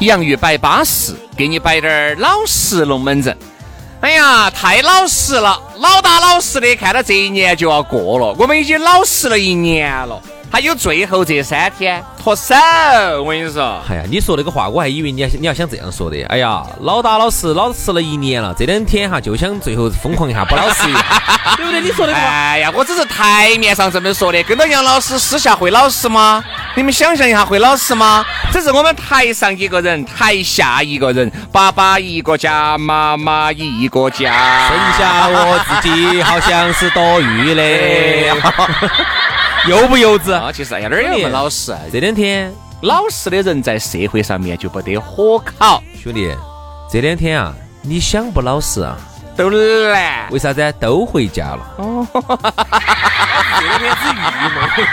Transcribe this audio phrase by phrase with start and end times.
[0.00, 3.36] 洋芋摆巴适，给你摆点儿老实龙门阵。
[4.00, 10.18] 哎呀，太老实了，老大老实的，看到这一年就要过了，我们已经老实了一年了。
[10.52, 12.54] 还有最后这三天脱手，
[13.22, 13.80] 我跟你说。
[13.88, 16.16] 哎呀，你说那个话，我还以为你要你要想这样说的。
[16.28, 20.82] 哎呀，老大老实，老实了一年了，这两天哈就想最后疯狂一下，不老实，
[21.56, 21.80] 对不对？
[21.82, 22.20] 你说的话。
[22.20, 26.42] 哎呀，我只是台面上这么说的，跟到杨老师私下会老实吗？
[26.76, 28.24] 你们想象一下，会老实吗？
[28.52, 37.62] 这是我们台上一个人，台下一个人，爸爸一个家，妈妈一个家，剩下我自己好像是多余的。
[39.68, 40.32] 幼不幼稚？
[40.32, 41.76] 啊，其实哎呀，哪儿有那么老实？
[41.92, 45.82] 这两天老实的人在社会上面就不得火烤。
[46.02, 46.34] 兄弟，
[46.90, 48.96] 这两天啊，你想不老实啊，
[49.48, 50.26] 都难。
[50.30, 50.74] 为啥子？
[50.80, 51.60] 都回家了。
[51.76, 52.20] 哦，这
[53.66, 54.18] 两天是郁
[54.54, 54.86] 闷，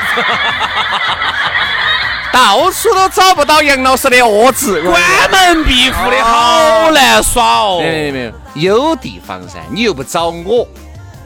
[2.31, 7.79] 到处都找不到杨老师的窝子，关门闭户的好难耍哦。
[7.81, 10.67] 没有没有，有地方噻，你又不找我。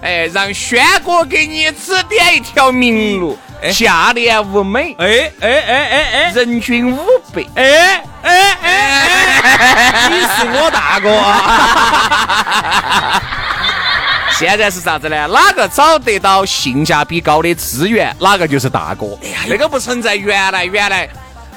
[0.01, 3.37] 哎，让轩哥给你指点一条明路，
[3.71, 9.07] 价廉物美，哎哎哎哎哎，人均五百，哎哎哎，
[10.09, 13.21] 你是我大哥啊！
[14.37, 15.27] 现在是啥子呢？
[15.27, 19.17] 哪个找得到性价比高的资源，哪个就是大哥。
[19.23, 21.07] 哎呀，那个不存在，原来原来。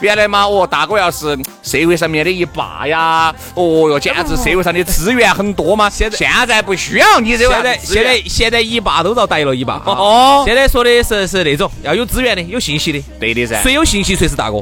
[0.01, 5.89] 原来嘛，哦，大哥要是社会上面的一霸呀，哦哟，简直社会上的资源很多嘛。
[5.89, 9.81] 现在现在不需要你这个，现在现在现在一霸都遭逮了一霸。
[9.87, 13.01] 哦，现在说的是是那种要有资源的，有信息的。
[13.21, 14.61] 对的噻，谁有信息谁是大哥。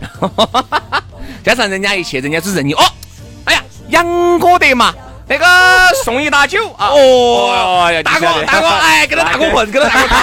[1.43, 2.75] 加上人家一切，人家只认你。
[2.75, 2.85] 哦，
[3.93, 4.93] 杨哥得嘛，
[5.29, 5.45] 那个
[6.05, 6.89] 送一打酒啊。
[6.89, 10.17] 哦，大哥大哥，哎， 跟着大哥混，跟着大哥跑，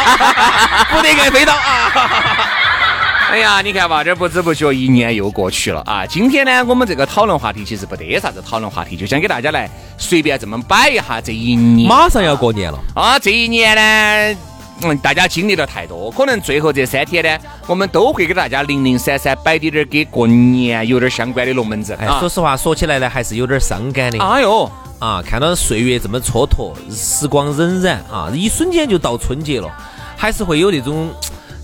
[0.97, 2.47] 不得挨飞刀啊。
[3.31, 6.03] 哎呀，你看吧，这不知不觉一年又过去了啊！
[6.03, 9.69] 今天呢，我们这个讨论话题其实不得啥子讨论话题，就想给大家来
[9.99, 11.87] 随便这么摆一下这一年。
[11.87, 13.19] 马上要过年了啊！
[13.19, 14.39] 这一年呢，
[14.83, 21.97] 嗯，大家经历了太多，可能最后这三天呢，我们都会给大家零零散散摆点点跟过年有点相关的龙门阵。
[21.97, 24.17] 哎，说实话，说起来呢，还是有点伤感的。
[24.23, 29.69] 哎呦，啊，看到岁月这么蹉跎，时光荏苒啊，一瞬间就到春节了，
[30.15, 31.09] 还是会有那种。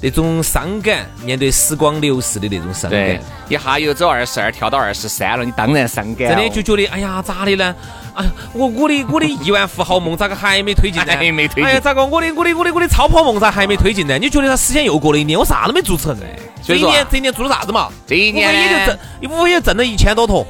[0.01, 6.27] 那种伤感，面对时光流逝的那种伤感，一下又走二十二，跳到二十三了，你当然伤感。
[6.27, 7.73] 真的就觉得，哎呀，咋的呢？
[8.15, 11.13] 哎呀，我我的我的亿万富豪梦咋个还没推进呢？
[11.15, 11.65] 还没推进。
[11.65, 14.17] 哎呀，咋个我的我的我的我的超跑梦咋还没推进呢？
[14.17, 16.17] 你觉得他时间又过了一年，我啥都没做成。
[16.63, 17.89] 这一年这一年做了啥子嘛？
[18.07, 18.97] 这一年也就挣，
[19.29, 20.47] 无非也挣了一千多坨，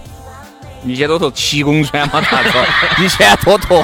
[0.86, 3.84] 一千多坨七公船嘛，大哥，一千多坨。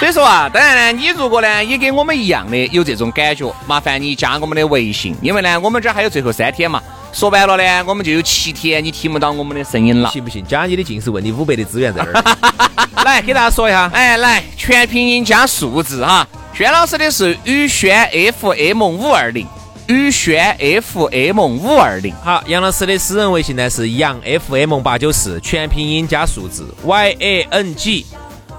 [0.00, 6.82] 所以说啊，当然呢，你如果呢也跟我们一样的有这种感觉，麻烦你加我们的微信，因为呢我们这儿还有最后三天嘛。
[7.12, 10.10] 说白了呢，我们就有七天你听不到我们的声音了。
[10.10, 10.44] 信不信？
[10.44, 12.24] 加你的近视问你五百的资源在这儿。
[13.04, 16.26] 来给大家说一下，哎，来全拼音加数字哈。
[16.54, 19.46] 轩老师的是宇轩 FM 五二零，
[19.88, 22.14] 宇轩 FM 五二零。
[22.22, 28.06] 好，杨老师的私人微信呢是杨 FM 八九四，全拼音加数字 Y A N G。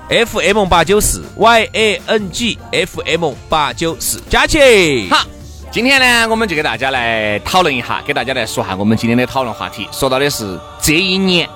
[0.10, 5.08] F M 八九四 Y A N G F M 八九四加起。
[5.10, 5.26] 好，
[5.72, 9.88] 今天呢，我们就给大家来讨论一下，给大家来说下我们今天的讨论话题。
[9.90, 11.48] 说到的是这一年，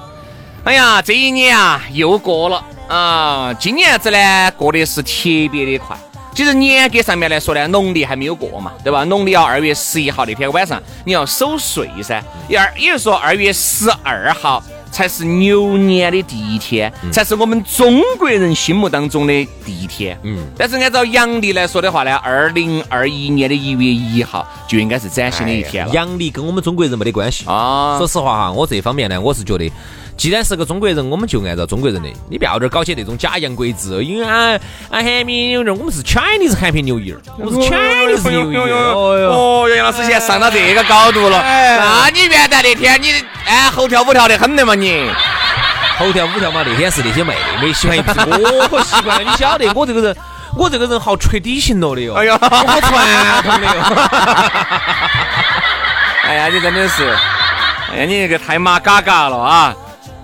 [0.64, 5.12] 哎呀，这一年啊又过了啊，今年子呢过得是特
[5.52, 5.98] 别的快。
[6.34, 9.04] 其实严格上面来说呢，农历还没有过嘛，对吧？
[9.04, 12.24] 农历要二月十一号那天晚上你要守岁噻，
[12.58, 14.64] 二也就是说二月十二号。
[14.96, 19.34] 才是牛年的第一天，才是我们中国人心目当中的
[19.66, 20.18] 第一天。
[20.24, 25.94] 嗯，但是按照阳历来说的话呢，二零二一年的一月一号就应该是崭新的一天了。
[25.94, 27.98] 阳历跟我们中国人没得关系啊。
[27.98, 29.70] 说实话哈，我这方面呢，我是觉得。
[30.18, 34.58] 既然是个中国人，我们就按照中国人的，你不要这搞些那种假洋鬼子，因为啊
[34.90, 38.72] 啊，Happy New Year，我们是 Chinese Happy New Year，我们是 Chinese New Year。
[38.72, 43.12] 哦哟，杨老师现在上到这个高度了，那你元旦那天你
[43.46, 45.12] 哎猴跳舞跳得很的嘛你？
[46.00, 48.10] 猴跳舞跳嘛，那天是那些妹妹喜欢一批，
[48.72, 49.30] 我习惯了。
[49.30, 50.16] 你晓得我这个人，
[50.58, 53.82] 我这个人好缺底型了的哟，哎呀，我好传统的哟。
[56.24, 57.04] 哎呀，你真的是，
[57.94, 59.76] 哎呀，你这个太马嘎嘎了啊！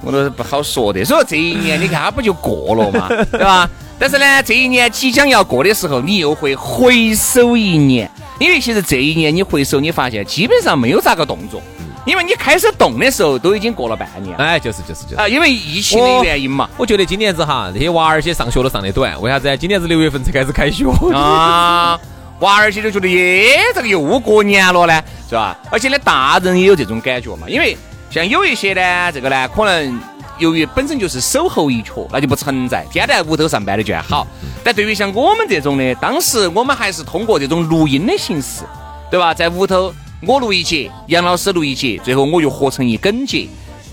[0.04, 3.70] 我都是不好说的，所以说这一年你看它不就过了嘛， 对吧？
[4.00, 8.10] 但是呢，这一年即将要过的时候，你又会回首一年，
[8.40, 11.62] 因为其实这一年你回首，你发现基本上没有咋个动作，
[12.04, 14.36] 因为你开始动的时候都已经过了半年。
[14.38, 16.68] 哎，就是就是就是啊，因为疫情的原因嘛。
[16.78, 19.56] 我觉得今年子哈，这些娃儿些上学都上的短，为啥子？
[19.58, 22.00] 今年子六月份才开始开学 啊，
[22.40, 25.56] 娃儿些就觉得耶，这个又过年了呢，是吧？
[25.70, 27.78] 而且呢，大人也有这种感觉嘛，因为。
[28.12, 29.98] 像有一些呢，这个呢，可能
[30.38, 34.28] 由于本身就是守候一缺，那就不存在，天天在屋头上班的就还好。
[34.66, 38.64] 但对于像我们这种的，当时我们还是通过这种录音的形式，
[39.10, 39.34] 对吧？
[39.34, 39.94] 在屋头
[40.28, 43.48] 我录一节，杨老师录一节，最后我又合成一梗节。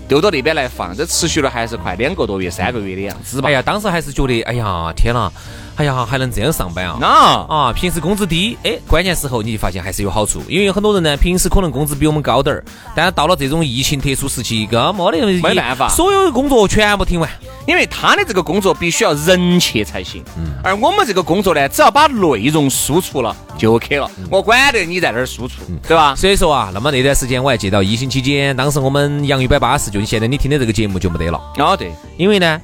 [0.09, 3.47] 丢到那边来放，这持续了还是快两个多月、三个月的样子吧。
[3.47, 5.31] 哎呀，当时还是觉得，哎呀，天呐，
[5.79, 6.97] 哎呀，还能这样上班啊？
[6.99, 7.73] 那啊！
[7.73, 12.61] 平时工资低，哎，关键时候你就发现还是有好处，因为有很多人呢，平时可能工资比我们高点儿，
[12.93, 17.29] 但是到了这种疫情特殊时期，根本没得没办法，所有的工作全部停完。
[17.65, 26.13] 因为他的这个工作必须要人去才行，嗯而我们这个工作呢，只要把内容输出了就 OK 了，我管得你在那儿输出，对吧？
[26.13, 31.39] 所以说啊，那么那段时间我还记到疫情期间，当时我们杨一百八十，就现在你听的这个节目就没得了。
[31.57, 32.59] 哦，对，因为呢，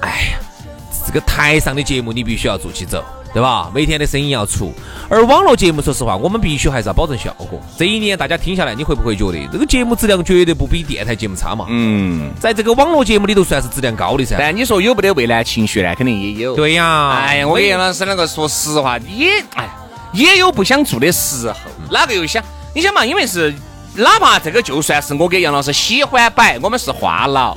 [0.00, 0.45] 哎呀，这
[1.16, 3.02] 个台上的节目你必须要做起走。
[3.34, 3.70] 对吧？
[3.74, 4.72] 每天的声音要出，
[5.10, 7.60] 而网络节目，说实话，我们必须还是要保证效果。
[7.76, 11.66] 这一年大家听下来，你会不会觉得这个节目质量绝对不比电台节目差嘛？
[11.68, 14.36] 嗯，在这个网络节目里头算是质量高的噻。
[14.38, 15.94] 但你说有没得未来情绪呢？
[15.94, 16.56] 肯定也有。
[16.56, 19.68] 对呀，哎呀，我跟杨老师那个说实话，也哎，
[20.14, 21.58] 也有不想做的时候。
[21.90, 22.42] 哪个又想？
[22.74, 23.04] 你想嘛？
[23.04, 23.54] 因为是，
[23.96, 27.54] 哪怕这个就算是我给杨老师喜欢摆，我们是话痨。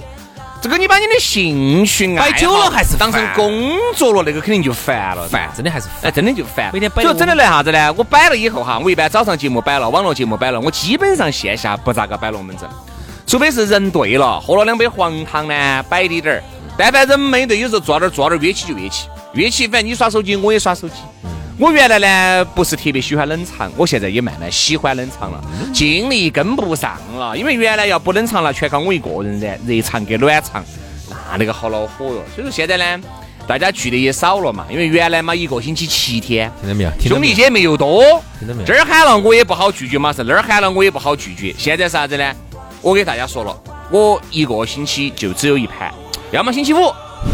[0.61, 6.69] 这个你把你的兴趣摆久了还是当成工作了，那个肯定就烦了，烦，真的还是哎，真的就烦。
[6.73, 7.93] 每天摆，就真的来啥子呢？
[7.93, 12.67] 我摆了以后哈，我一般早上节目摆了，网络节目摆了，我基本上线下不咋个摆龙门阵，
[13.25, 16.43] 除非是人对了，喝了两杯黄汤呢，摆滴点儿。
[16.77, 20.95] 但凡人没对，有时候坐那儿坐那儿约起就约起，约起反正你耍手机，我也耍手机。
[21.59, 27.37] 我原来呢不是特别喜欢冷场，我现在也慢慢喜欢冷场了，精力跟不上了。
[27.37, 30.63] 因为原来要不冷场了，全靠我一个人热热场跟暖场，
[31.09, 32.23] 那那个好恼火哟。
[32.33, 33.03] 所以说现在呢，
[33.45, 34.65] 大家聚的也少了嘛。
[34.69, 36.91] 因为原来嘛一个星期七天，听到没有？
[37.01, 38.03] 兄弟姐妹又多，
[38.39, 38.65] 听到没有？
[38.65, 41.53] 这儿喊了我也不好拒绝嘛，是那儿喊了我也不好拒绝。
[41.57, 42.33] 现在啥子呢？
[42.81, 43.53] 我给大家说了，
[43.91, 45.93] 我一个星期就只有一盘，
[46.31, 46.77] 要么星期五，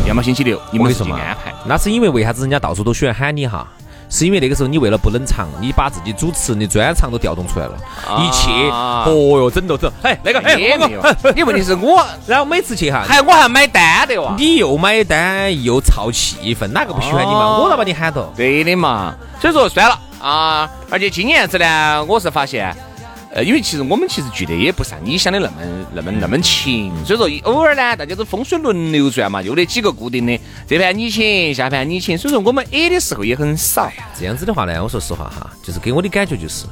[0.07, 1.53] 要么星期六，你们自己安排。
[1.67, 3.71] 那是因为为啥子人家到处都喜欢喊你哈？
[4.09, 7.73] 是因为那个时候你为了不冷场，你把自己主持人的专长都调动出来了，
[8.19, 9.05] 一切，哦
[9.37, 10.55] 哟，整都整，哎，那个，哎，
[11.35, 17.57] 你问题是我，然后每次去哈，还我还买单的哇，你又买单又操气氛，哪个不喜欢你嘛？
[17.59, 18.23] 我咋把你喊到？
[18.35, 22.75] 对的嘛，所以说算了啊，而且今年子呢，我是发现。
[23.35, 25.51] 呃，因为其实我们其实聚的也不像你想的那么
[25.93, 33.91] 那么那么勤，所以说偶尔呢，大家都风水轮流转嘛，就得几个固定的，这盘你请，下盘你请，所以说我们 A 的时候也很少。
[34.17, 36.65] 这样子的话呢，我说实话哈，就是给我的感觉就是，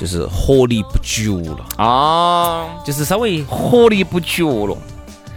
[0.00, 4.78] 就是活力不足了啊，就是稍微活力不足了，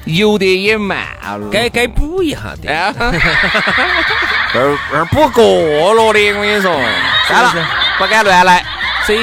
[0.05, 2.71] 游得也慢了，该该补一下的
[4.53, 5.43] 这儿这儿补过
[5.93, 6.71] 了的，我跟你说，
[7.27, 7.67] 算了，
[7.97, 8.65] 不敢乱来，
[9.05, 9.19] 所以。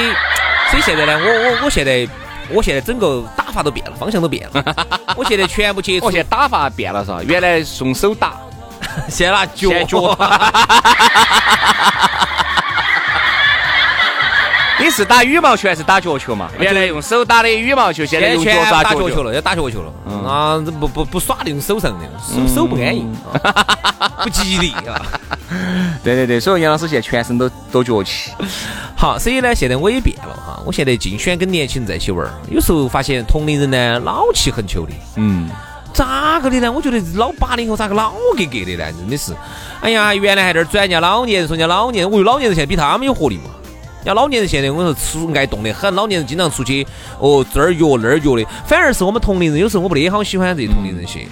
[0.72, 2.08] 所以现在呢，我我我现在，
[2.48, 4.64] 我现在整个打法都变了，方向都变了。
[5.14, 7.20] 我现在全部接触，我现在打法变了是吧？
[7.22, 8.32] 原来用手打，
[9.06, 10.16] 现在拿脚脚。
[14.80, 16.48] 你是打羽毛球还是打脚球嘛？
[16.58, 19.92] 原来用手打的羽毛球，现在用脚打脚球了，要打脚球了。
[20.26, 23.06] 啊，不不不耍那种手上的，手手不安逸，
[24.24, 24.96] 不吉利啊。
[26.02, 28.32] 对对对，所以杨老师现在全身都都脚气。
[29.02, 32.32] 好，所以呢，现在我也变了哈，我现在尽选跟年轻人在一起玩儿。
[32.48, 35.50] 有时候发现同龄人呢老气横秋的，嗯，
[35.92, 36.70] 咋个的呢？
[36.70, 38.92] 我觉得老八零后咋个老格格的呢？
[38.92, 39.34] 真的是，
[39.80, 43.50] 哎呀，原来还在转人家老年人，说人家老年人，我有老年人现在比他们有活力嘛。
[44.04, 46.86] 人家老年人现在我说出爱动得很，老年人经常出去
[47.18, 51.26] 哦这儿约那儿约的，反而是我们同龄人有时候我不得好喜欢这些同龄人些。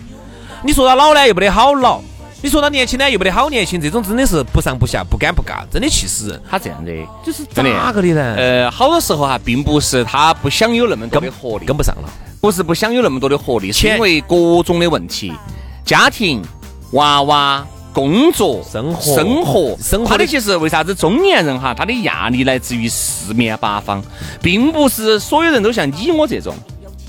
[0.64, 2.02] 你说他老呢又不得好老，
[2.42, 6.42] 你说他年轻呢又没得好年轻，这种真的是不上不下不尴不尬，真的气死人。
[6.50, 6.92] 他这样的
[7.24, 8.34] 就是咋个的呢？
[8.36, 12.08] 呃，好多时候哈，并不是他不想有那么多的活力，跟不上了，
[12.40, 15.32] 不是不想有那么多的活力，是因为各种的问题，
[15.84, 16.42] 家庭、
[16.92, 17.66] 娃娃。
[17.92, 24.00] 工作、生活、生活、生活，他的其实为啥子中年人哈，他的压力来自于四面八方，
[24.40, 26.54] 并不是所有人都像你我这种，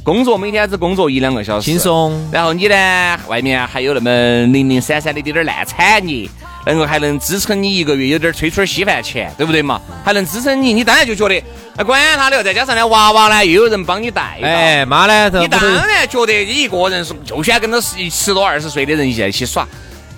[0.03, 2.27] 工作每天只工作一两个小时，轻松。
[2.31, 4.10] 然后你呢，外面还有那么
[4.48, 6.27] 零零散散的点点烂产业，
[6.65, 9.79] 能够还能支撑你一个月有点吹吹稀饭钱，对不对嘛？
[10.03, 11.43] 还能支撑你，你当然就觉得，
[11.77, 19.67] 那管他的，再加上呢，娃娃呢又有人帮你带，哎妈呢，你当然觉得你一个人是就喜欢跟着十十多二十岁的人在一起耍。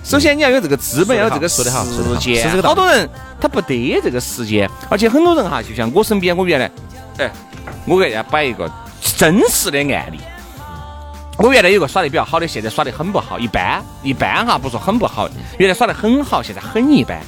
[0.02, 2.62] 首先你要有这个资本，要有这个时间。
[2.62, 6.70] 好多人他不得这个时间，而且很多人哈，就像我身边，我原来，
[7.18, 7.30] 哎，
[7.86, 8.70] 我给大家摆一个
[9.16, 10.18] 真实的案例。
[11.36, 15.28] 我原来有个耍的比较好的，现在耍的很不好，一般一般哈，不说很不好。
[15.58, 17.20] 原来耍的很好，现在很一般。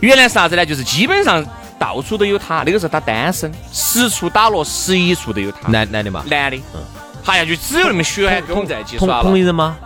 [0.00, 0.64] 原来是啥子呢？
[0.64, 1.44] 就是基本上
[1.78, 5.68] 到处都有他，那个时候他单身，十处打落十一处都有他。
[5.68, 6.22] 男男的嘛？
[6.28, 6.56] 男的。
[6.74, 6.80] 嗯。
[7.22, 9.22] 好像就只有那么选跟我们在一起耍了。
[9.22, 9.76] 同龄人吗？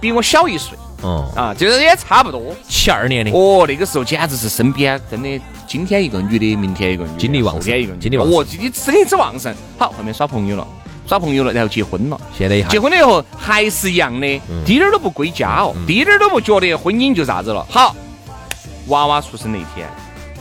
[0.00, 0.76] 比我小一岁。
[1.02, 9.54] 哦啊，就是也差不多，七二年的哦，那个时候简直是身边真的，今天一个女的，明天一个女的，精力旺盛，一个，精力旺盛，哦，你精力之旺盛。
[9.78, 10.66] 好，后面耍朋友了，
[11.06, 12.20] 耍朋友了，然后结婚了。
[12.36, 17.64] 现在结婚了以后还是一样的，滴点儿都不归家哦，滴点儿都不觉得婚姻就啥子了。
[17.68, 17.94] 好，
[18.88, 19.88] 娃娃出生那天，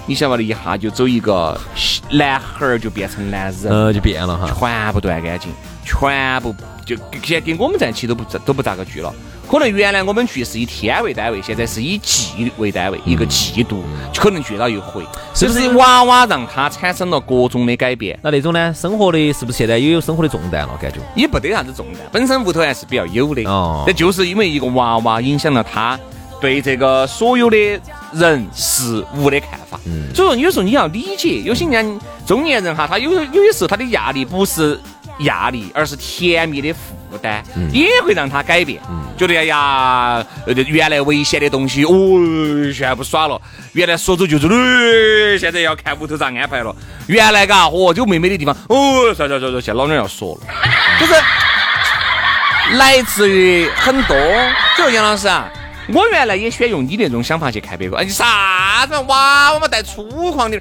[0.05, 1.59] 你晓不得一下就走一个
[2.11, 5.51] 男孩儿就变成男人，呃，就变了哈，全部断干净，
[5.83, 9.13] 全部就现在跟我们在一起都不都不咋个聚了。
[9.49, 13.83] 可能原来我们聚是以天为单位，现在是以季为单位，一个季度
[14.17, 15.03] 可能聚到一回。
[15.33, 18.17] 是不是娃娃让他产生了各种的改变？
[18.21, 18.73] 那那种呢？
[18.73, 20.77] 生活的是不是现在也有生活的重担了？
[20.81, 23.43] 感觉也不得啥子重担，本身屋头还是比较有的。
[23.43, 25.99] 哦，那就是因为一个娃娃影响了他
[26.41, 27.57] 对这个所有的
[28.13, 29.79] 人事物的看法。
[29.85, 34.79] 嗯，所以说有时候你要理解，有些人中年人哈，他有有些时候他的压力不是
[35.19, 36.79] 压力，而是甜蜜的负
[37.17, 38.81] 担，也会让他改变。
[39.17, 41.91] 觉得哎呀，原来危险的东西哦，
[42.73, 43.39] 全部耍了。
[43.73, 44.55] 原来说走就走的，
[45.39, 46.75] 现在要看屋头咋安排了。
[47.07, 50.41] 原来嘎，哦，有妹妹的地方，哦，算算算算，现在老娘要说了，
[50.99, 51.13] 就是
[52.77, 54.17] 来自于很多。
[54.77, 55.49] 就说杨老师啊，
[55.93, 57.97] 我原来也喜欢用你那种想法去看别个。
[57.97, 60.59] 哎，你啥子娃娃嘛带粗犷的，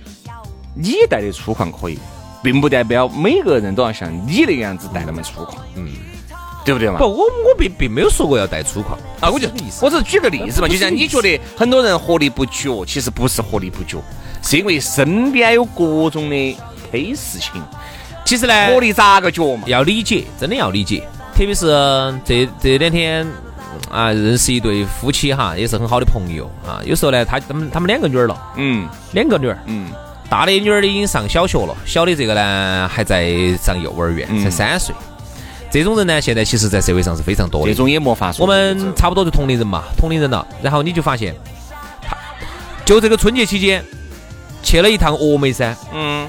[0.76, 1.98] 你带的粗犷可以，
[2.42, 5.56] 并不代表每个人都要像你那个样子带那么粗犷。
[5.74, 5.88] 嗯。
[6.64, 6.98] 对不对嘛？
[6.98, 9.48] 不，我我并并没有说过要带粗犷啊，我就
[9.82, 13.98] 我只是举个例子嘛，就像你觉得很多人活力不绝，其实不是活力不绝，
[14.42, 16.56] 是因为身边有各种的
[16.90, 17.62] 黑事情。
[18.24, 19.64] 其实呢，活力咋个觉嘛？
[19.66, 21.06] 要理解，真的要理解。
[21.34, 21.66] 特别是
[22.24, 23.26] 这这两天
[23.90, 26.80] 啊，认识一对夫妻哈，也是很好的朋友啊。
[26.84, 29.90] 有时候呢，他他们他们两个女儿了，嗯，两个女儿，嗯，
[30.30, 34.94] 大的女儿已经上小学了，小的这个呢还在上幼儿园，才三岁。
[35.74, 37.66] 这种人呢，现在其实，在社会上是非常多的。
[37.66, 38.46] 这种也没法说。
[38.46, 40.46] 我们差不多就同龄人嘛，同龄人了。
[40.62, 41.34] 然后你就发现，
[42.00, 42.16] 他
[42.84, 43.84] 就这个春节期间
[44.62, 45.76] 去了一趟峨眉山。
[45.92, 46.28] 嗯。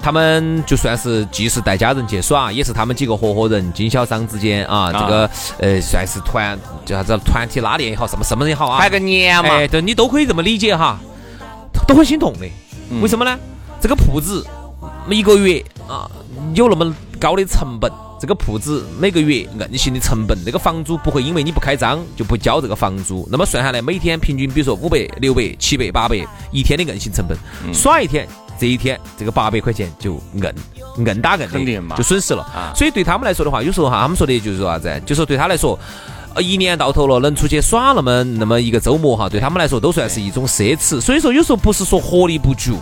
[0.00, 6.56] 他们就算是既是带家人去耍，也是他们几个合伙人、经销商之间啊，这个呃，算是团
[6.86, 8.78] 叫啥子团体拉练也好，什么什么也好啊。
[8.78, 9.50] 拜个年嘛。
[9.50, 11.00] 哎，对，你都可以这么理解哈，
[11.88, 12.46] 都很心痛的。
[13.02, 13.36] 为什么呢？
[13.80, 14.46] 这个铺子
[15.10, 16.08] 一个月啊，
[16.54, 17.90] 有那么高的成本。
[18.20, 23.26] 这个铺子每个月硬性的成本，这个房租不会因为你不开张就不交这个房租。
[23.30, 26.16] 那么算下来，每天平均，比如说五百、六百、七百、八百
[26.50, 27.38] 一天的硬性成本，
[27.72, 28.26] 耍一天，
[28.58, 30.52] 这一天这个八百块钱就硬
[30.96, 31.48] 硬打硬
[31.88, 32.72] 的，就损失了。
[32.74, 35.02] 所以对他们来说的话，有时候哈，他们说的就是说啥子？
[35.06, 35.78] 就说对他来说，
[36.34, 41.00] 呃一年到头了能出去耍那么那么一个周末哈，对他们来说都算是一种奢侈。
[41.00, 42.76] 所以说有时候不是说活力不足，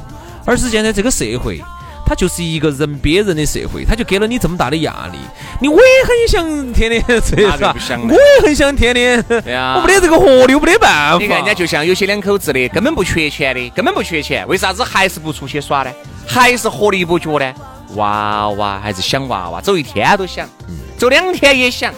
[0.46, 1.62] 而是现在这个社会。
[2.06, 5.18] 他就是一个人憋人的社会，他就给了你这么大的压力。
[5.60, 7.74] 你我也很想天天出去耍，
[8.08, 11.18] 我也很想天天，对啊，我没得这个活力，我没得办法。
[11.18, 15.90] 你看人家就像有些两口子的，根本不缺钱的，根本不缺钱，为啥子还是不出去耍呢？
[16.28, 17.54] 还是活力不足呢？
[17.94, 20.48] 娃娃还是想娃娃，走一天都想，
[20.96, 21.92] 走两天也想。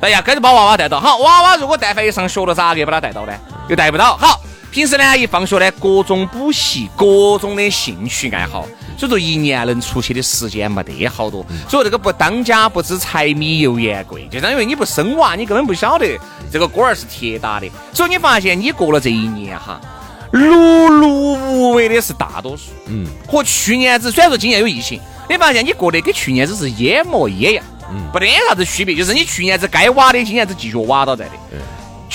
[0.00, 1.00] 哎呀，赶紧把娃娃带到。
[1.00, 3.32] 好，娃娃如果但凡一上学了，咋个把他带到呢？
[3.68, 4.16] 又带不到。
[4.18, 4.38] 好，
[4.70, 8.66] 平时呢一放学呢，各种补习，各种的兴趣爱好。
[8.96, 16.18] 所以说一年能出去的时间没得好多，所以这个不当家不知柴米油盐贵，就因为你不生娃，你根本不晓得
[16.52, 17.68] 这个锅儿是铁打的。
[17.92, 19.80] 所以你发现你过了这一年哈，
[20.32, 21.06] 碌碌
[21.50, 22.64] 无为的是大多数。
[22.86, 31.32] 嗯，和去年子虽然说今年有疫情，你发现你过得跟去年子是一模一样，嗯，没得啥子区别，就是你去年子该挖的，今年子继续挖到在的。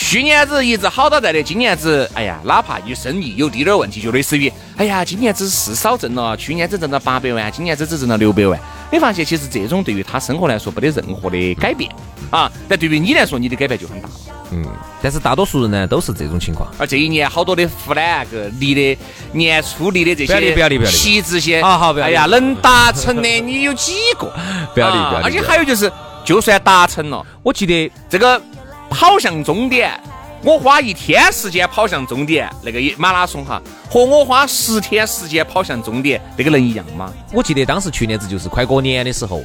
[0.02, 8.60] 去年子一直好到在的，今年子，哎呀，哪怕有生意有滴点儿问题，就类似于，哎呀，今年子是少挣了，去年子挣了八百万，今年子只挣了六百万。
[8.92, 11.92] 你发现其实这种对于他生活来说没得任何的改变
[12.32, 14.16] 啊，但对于你来说，你的改变就很大了。
[14.52, 14.66] 嗯，
[15.00, 16.68] 但是大多数人呢都是这种情况。
[16.80, 18.02] 而这一年好多的湖呢，
[18.32, 18.98] 个立的
[19.34, 22.06] 年初立的这些，不要立，不要立，不要立，旗帜些，好好不要。
[22.06, 24.34] 哎呀，能达成的你有几个？
[24.74, 25.26] 不要立，不要立。
[25.26, 25.92] 而且还有就是，
[26.24, 28.42] 就算达成了，我记得这个
[28.90, 29.92] 跑向终点。
[30.42, 37.12] 我花一天时间跑向终点，那个马拉松哈，和我花十天时间跑向终点，那个能一样吗？
[37.34, 39.42] 我记得当时去年子就是快过年的时候，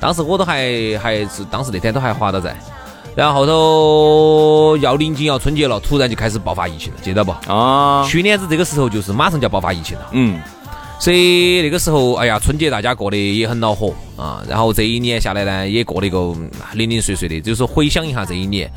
[0.00, 2.56] 当时我都还还是当时那天都还滑到在，
[3.14, 7.30] 然后后头要临近要春节了，突然就开始爆发疫情了，记得不？
[7.52, 10.40] 啊，去年子这个时候就是马上就要爆发疫情了，嗯。
[11.00, 14.42] 所以那个时候，哎呀，春节大家过得也很恼火啊。
[14.48, 16.34] 然后这一年下来呢，也过得一个
[16.74, 17.40] 零零碎碎的。
[17.40, 18.68] 就是回想一下这一年，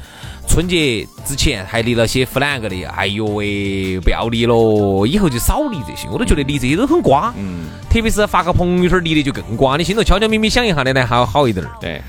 [0.47, 6.07] 春节之前还立了些 flag 的，哎呦喂，不要立了，以后就少立这些。
[6.11, 7.33] 我都觉得立这些都很瓜。
[7.37, 7.65] 嗯。
[7.89, 11.71] 特别是发个朋友圈立的就更瓜，你心头悄悄咪咪想一下的呢，还要好一点儿。
[11.81, 11.99] 对。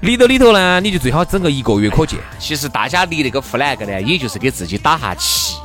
[0.00, 2.18] 立到里头呢，你就最好整个一个月可见。
[2.38, 5.56] 其实大家立那个 flag 呢，也就是给自己打下气。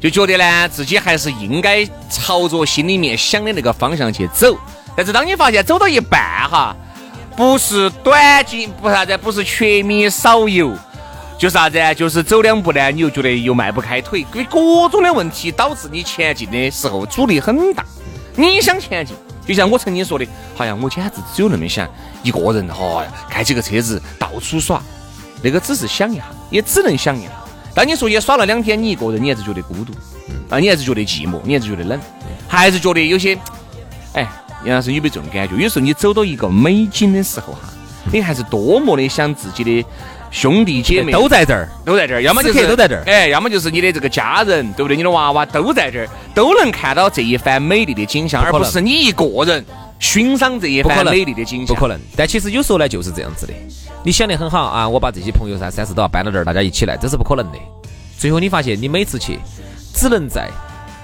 [0.00, 4.58] 就觉得呢，自己还是应该朝着心里面想的那个方向去走。
[4.96, 6.74] 但是当你发现走到一半哈，
[7.36, 10.74] 不是短进，不啥子，不是缺米少油，
[11.38, 17.84] 就啥子，就是走两步呢，你又觉得又迈不开腿，因为各种的问题导致你前进的时候阻力很大。
[18.36, 19.14] 你想前进，
[19.46, 20.26] 就像我曾经说的，
[20.56, 21.86] 好像我简直只有那么想，
[22.22, 24.82] 一个人哈，开几个车子到处耍，
[25.42, 27.30] 那个只是想一下，也只能想一下。
[27.74, 29.92] 当你说也耍了两天，你一个人，你还是觉得孤独，
[30.48, 31.98] 啊，你还是觉得寂寞，你还是觉得冷，
[32.48, 33.38] 还是觉得有些，
[34.14, 34.28] 哎，
[34.64, 35.56] 杨老师有没有这种感觉？
[35.56, 37.68] 有时候你走到一个美景的时候哈，
[38.12, 39.84] 你还是多么的想自己的
[40.30, 44.96] 兄弟姐妹都在这儿，都在这儿，要么就是都在这儿，哎，要么就是你的这个家人，对不对？
[44.96, 49.64] 你的娃娃都在这儿，都能看到这一番美丽的景象，而不是你一个人
[49.98, 51.74] 欣赏这一番美丽的景象。
[51.74, 53.52] 不可能，但其实有时候呢，就是这样子的。
[54.02, 54.88] 你想得很好啊！
[54.88, 57.58] 我把这些朋友噻，三四都要搬到这儿，大家一起来，这是不可能的。
[58.18, 59.38] 最后你发现，你每次去，
[59.94, 60.48] 只能在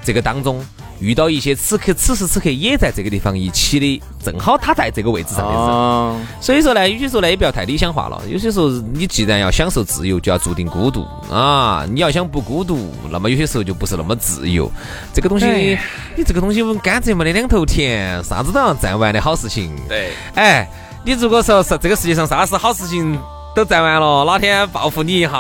[0.03, 0.65] 这个当中
[0.99, 6.27] 遇到一些此刻此时此刻也在这个地方一起的，正好他在这个位置上的人。
[6.41, 8.23] 所以说呢，有些时候呢也不要太理想化了。
[8.31, 11.85] 有些时候你既然要享受自由，就要注定孤独啊！
[11.93, 14.71] 你要想不孤独，那么有些时候就不是那么自由。
[15.13, 15.47] 这个东西，
[16.17, 19.71] 你这个东西甘蔗没得两头甜，啥子都要占完的好事情。
[19.87, 20.67] 对，哎。
[21.07, 23.17] 你如果说是这个世界上啥事好事情
[23.55, 25.31] 都占完了，哪天报复你一下，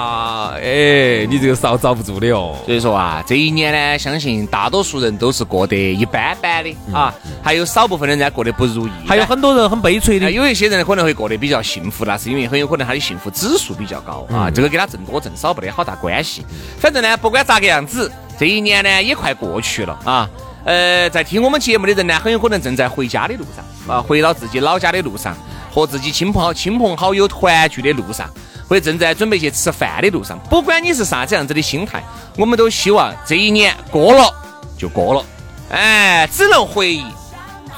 [0.54, 2.54] 哎，你这个遭遭不住的哦。
[2.64, 10.30] 所以说啊，这一年呢，相信大多数人都是过得一般般的啊，还有少部分的人过得不如意，还有很多人很悲催的。
[10.30, 16.46] 有一些人可能会过得比较幸福，那是因为很有可能他的幸福指数比较高啊，这个跟他挣多挣少不得好大关系。
[16.78, 20.30] 反正呢，不管咋个样子，这一年呢也快过去了啊。
[20.64, 25.36] 呃，在听我们节目的人呢，很有可能正在回家的路上啊，回到自己老家的路上。
[25.68, 28.30] 和自己亲朋好亲朋好友团聚的路上，
[28.66, 32.02] 或者正在准备去吃饭的路上，不管你是啥子样子的心态，
[32.38, 34.32] 我们都希望这一年过了
[34.78, 35.22] 就过了，
[35.70, 37.04] 哎，只能回忆，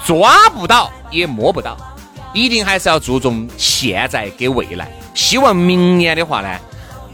[0.07, 1.77] 抓不到也摸不到，
[2.33, 4.89] 一定还是要注重现在跟未来。
[5.13, 6.57] 希望明年的话呢，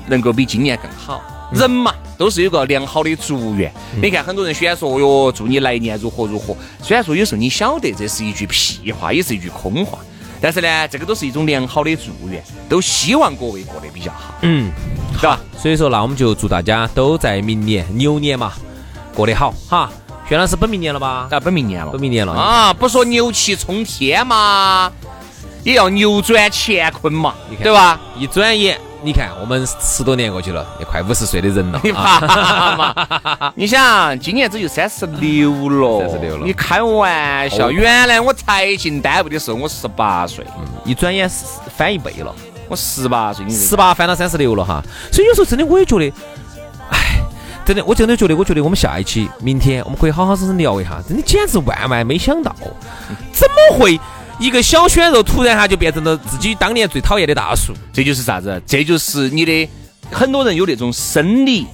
[0.06, 1.22] 能够比今年更好。
[1.54, 3.72] 人嘛，都是有个良好的祝愿。
[4.02, 6.56] 你看，很多人喜欢说哟，祝你来年如何如何。
[6.82, 9.98] 虽然说有时候你晓得这是一句屁话，也是一句空话。
[10.40, 14.70] 但是呢，这个都是一种良好的祝愿，都希望各位过得比较好，嗯，
[15.18, 15.40] 是吧？
[15.56, 18.52] 所以说，那我们就祝大家都在明年牛年嘛
[19.14, 19.90] 过得好哈。
[20.28, 21.28] 薛老师本明年了吧？
[21.30, 22.72] 啊，本明年了，本明年了啊！
[22.72, 24.90] 不说牛气冲天嘛，
[25.62, 28.00] 也要扭转乾坤嘛，对吧？
[28.18, 28.78] 一转眼。
[29.04, 31.78] 你看，我们十多年过去了，也快五十岁的人了。
[31.84, 33.52] 你怕嘛？
[33.54, 36.00] 你想，今年只有三十六了。
[36.00, 36.46] 三十六了。
[36.46, 37.70] 你开玩笑？
[37.70, 40.42] 原来我才进单位的时候，我十八岁。
[40.58, 40.64] 嗯。
[40.86, 41.30] 一转眼
[41.76, 42.34] 翻一倍了。
[42.66, 44.82] 我十八岁，十八翻到三十六了哈。
[45.12, 46.10] 所以有时候真的，我也觉得，
[46.90, 47.20] 哎，
[47.66, 50.98] 真的，我真的觉得，我觉得我们下一期，明天我们可以好好生生聊一下。
[51.06, 52.56] 真的简直万万没想到，
[53.32, 54.00] 怎么会？
[54.38, 58.60] 一个小鲜肉突然哈就变成了自己当年最讨厌的大叔，这就是啥子？
[58.66, 59.68] 这就是你的
[60.10, 61.66] 很多人有那种生理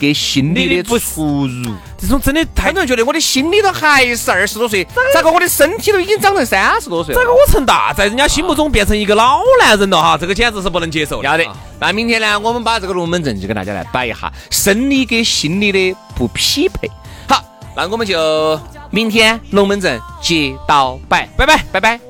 [0.00, 1.72] 跟心理的不出入。
[1.96, 7.14] 这种真的，很多人觉得我的心里头还是二十多岁，咋个我的身体都已经长成三十多岁？
[7.14, 10.18] 咋个我成大，在人家心目中变成一个老男人了哈？
[10.18, 11.22] 这个简直是不能接受。
[11.22, 11.44] 要得，
[11.80, 16.88] 那明天呢，我们把这个龙门阵就给大家来摆一下，生理跟心理的不匹配。
[17.28, 17.42] 好，
[17.76, 22.00] 那我们就明天龙门阵接到摆，拜拜，拜拜。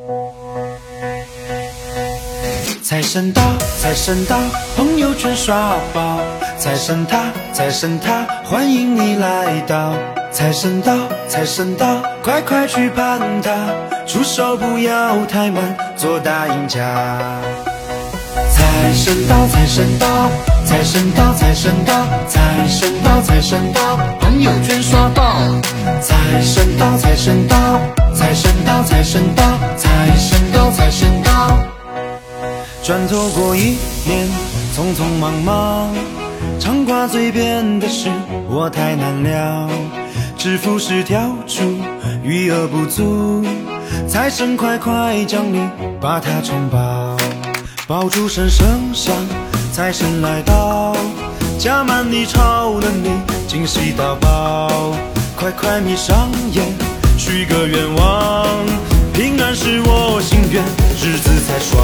[2.82, 3.42] 财神到，
[3.80, 4.38] 财神到，
[4.76, 6.20] 朋友圈刷爆。
[6.56, 9.92] 财神他，财神他，欢迎你来到。
[10.32, 10.96] 财神到，
[11.28, 13.52] 财神到，快快去盘他，
[14.06, 17.18] 出手不要太慢，做大赢家。
[18.50, 20.30] 财神到，财神到，
[20.68, 25.40] 财神到，财神到，财神到，财神到，朋友圈刷爆。
[26.02, 27.80] 财神到，财神到，
[28.14, 31.58] 财神到，财神到，财神到，财神到。
[32.82, 34.28] 转头过一年，
[34.76, 35.88] 匆匆忙忙，
[36.60, 38.10] 常挂嘴边的是
[38.50, 39.70] 我太难了。
[40.36, 41.62] 致富是跳出，
[42.22, 43.42] 余额不足，
[44.06, 45.66] 财神快快降临，
[45.98, 47.16] 把它冲爆。
[47.86, 49.14] 爆竹声声响，
[49.78, 50.92] 财神来到，
[51.56, 53.10] 加满你超能力，
[53.46, 54.92] 惊喜到爆。
[55.36, 56.66] 快快闭上眼，
[57.16, 58.66] 许个愿望，
[59.14, 60.60] 平安是我心愿，
[61.00, 61.80] 日子才爽。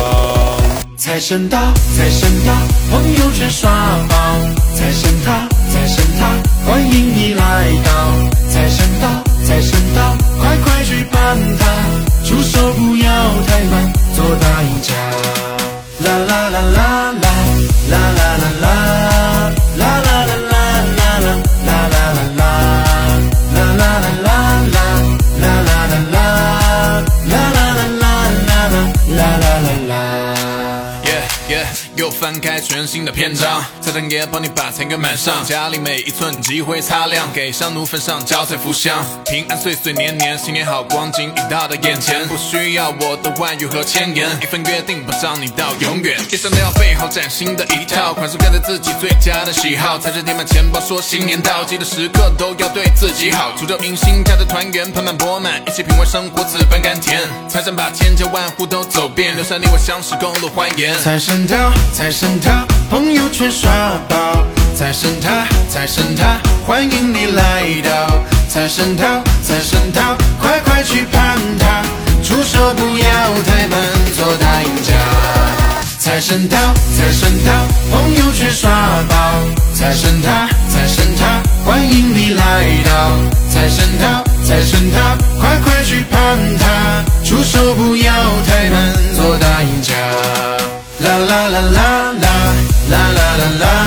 [0.96, 1.56] 财神到，
[1.96, 2.52] 财神到，
[2.90, 3.70] 朋友圈刷
[4.08, 4.16] 爆。
[4.74, 6.26] 财神他，财神他，
[6.68, 7.92] 欢迎你来到。
[8.50, 9.08] 财神到，
[9.46, 11.64] 财神到，快快去办他，
[12.24, 13.08] 出手不要
[13.46, 14.92] 太慢，做大赢家。
[16.00, 16.93] 啦啦啦，啦
[32.64, 46.18] 全新的篇章，财神爷帮你把财源满上，家里每一寸积灰擦亮，给香炉焚上交财福香，平安岁岁年年，新年好光景已到的眼前，不需要我的万语和千言，一份约定保障你到永远。
[46.32, 57.20] 一生都要备好崭新的一套，款式跟着自己最佳的喜好，财神填满钱包说新年到，记得时刻都要对自己好，祝寿迎新，家的团圆盆满钵满，一起品味生活此番甘甜。
[57.46, 60.98] 财神把千家万户都走遍，留下你我相识共度欢颜。
[61.02, 61.70] 财神到。
[61.92, 62.40] 财神
[62.90, 63.70] 朋友圈刷
[64.08, 64.44] 爆。
[64.76, 66.36] 财神他，财神他，
[66.66, 68.18] 欢迎你来到。
[68.48, 71.82] 财神到，财神到，快快去攀它，
[72.22, 73.06] 出手不要
[73.46, 73.78] 太慢，
[74.16, 74.92] 做大赢家。
[75.98, 77.52] 财神到，财神到，
[77.90, 78.70] 朋友圈刷
[79.08, 79.16] 爆。
[79.74, 83.16] 财神他，财神他，欢迎你来到。
[83.50, 84.98] 财神到，财神到，
[85.40, 88.12] 快快去攀它，出手不要
[88.46, 89.94] 太慢，做大赢家。
[91.00, 92.13] 啦啦啦啦
[93.36, 93.83] la la la.